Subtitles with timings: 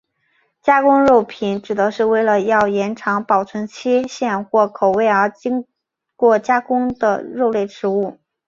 [0.63, 5.67] 加工肉品指的是为了要延长保存期限或口味而经
[6.15, 8.17] 过加工的肉类食物。